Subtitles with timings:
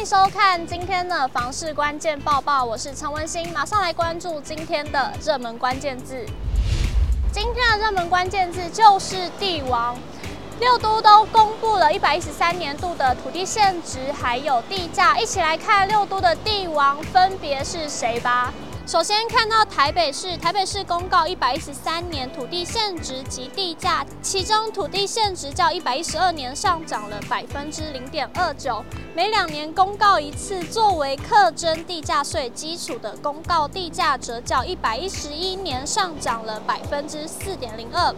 [0.00, 6.24] 欢迎收看今天的房市关键报报，我是陈文心，马上来关注今天的热门关键字。
[7.30, 9.94] 今天的热门关键字就是帝王，
[10.58, 18.54] 六都都公布了一百一十三年度的土地限值还有地价，一起来看六都的帝王分别是谁吧。
[18.90, 28.84] 首先看到台北市，台北市公告一百一十三年土地现值及地价，其中土地现值较一百一十二年上涨了百分之零点二九，
[29.14, 38.12] 每两年公告一次，作为课征地价税基础的公告地价则较一百一十一年上涨了百分之四点零二。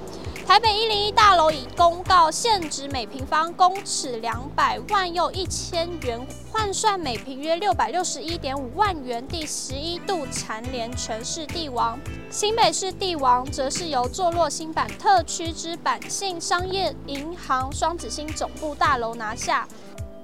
[0.47, 11.99] 台北一零一大楼已公告限值每平方公尺两百万又一千元，换算每平约六百六十一点五万元，第十一度蝉联全市地王。
[12.31, 19.67] 新北市地王则是由坐落新版特区之版信商业银行双子星总部大楼拿下。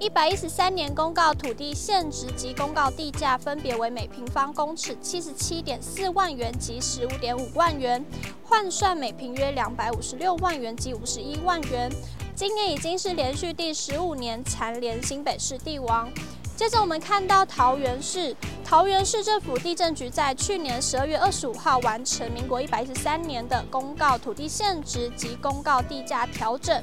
[0.00, 8.04] 一百一十三年公告土地现值及公告地价分别为每平方公尺七十七点四万元及十五点五万元，
[8.44, 11.90] 换算每坪约两百五十六万元及五十一万元。
[12.36, 16.08] 今年已经是连续第十五年蝉联新北市地王。
[16.54, 26.80] 接着我们看到桃园市，桃园市政府地震局在去年十二月二十五号完成民国一百一十三年的公告土地现值及公告地价调整。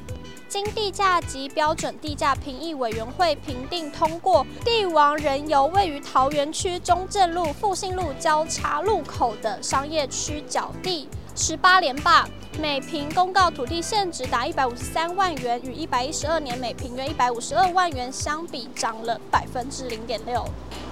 [0.56, 12.26] 经地价及标准地价评议委员会评定通过，地王仍由位于桃园区中正路、复兴路交叉路口的商业区角地十八连霸，
[12.58, 20.46] 每坪公告土地现值达一百五十三万元，与一百一十二年每坪约一百五十二万元相比，涨了百分之零点六。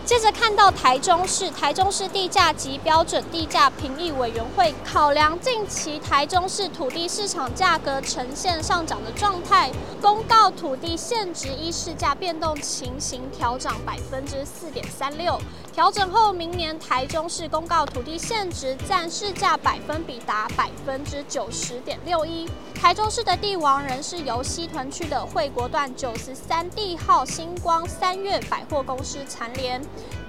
[0.05, 15.39] 接着看到台中市，台中市地价及标准地价评议委员会考量近期台中市土地市场价格呈现上涨的状态，公告土地现值依市价变动情形调涨百分之四点三六。
[15.71, 22.47] 调整后，明年台中市公告土地现值占市价百分比达百分之九十点六一。
[22.75, 29.81] 台中市的地王仍是由西屯区的惠国段九十三地号星光三月百货公司蝉联。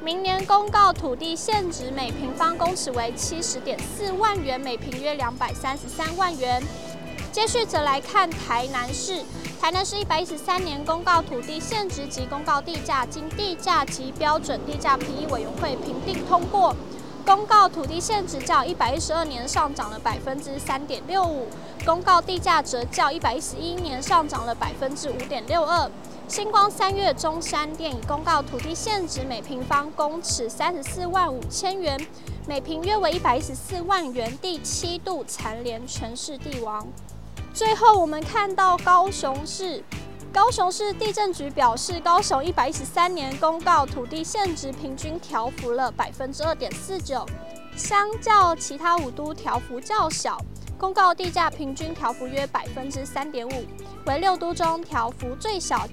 [0.02, 6.62] 明年公告土地现值每平方公尺为七十点四万元，每坪约两百三十三万元。
[7.32, 9.24] 接续则来看台南市，
[9.60, 16.76] 台南市一百一十三年公告土地现值及公告地价，经地价及标准地价评议委员会评定通过，
[17.24, 21.48] 公告土地现值较一百一十二年上涨了百分之三点六五，
[21.84, 25.90] 公告地价则较一百一十一年上涨了百分之五点六二。
[26.26, 32.00] 星光三月中山店已公告土地现值每平方公尺三十四万五千元，
[32.48, 36.86] 每坪约为一百一十四万元，第七度蝉联全市地王。
[37.52, 39.84] 最后，我们看到高雄市，
[40.32, 47.24] 高雄市地震局表示，高雄一百一十三年公告土地现值平均调幅了百分之二点四九，
[47.76, 50.38] 相较其他五都调幅较小，
[50.78, 53.64] 公告地价平均调幅约百分之三点五，
[54.06, 55.86] 为六都中调幅最小。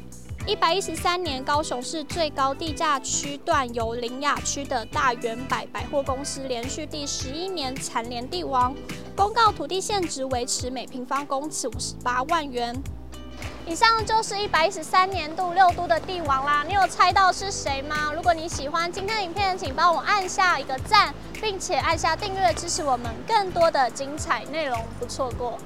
[0.51, 8.75] 一百一十三年，高雄市最高地价区段由林雅区的大元百百货公司连续第十一年蝉联地王，
[9.15, 12.75] 公告土地现值维持每平方公尺五十八万元。
[13.65, 18.11] 以上就是一百一十三年度六都的地王啦，你有猜到是谁吗？
[18.13, 25.57] 如果你喜欢今天的影片，请帮我按下一个赞，并且按下订阅，支持我们更多的精彩内容，不错过。